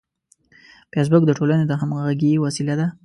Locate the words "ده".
2.79-2.87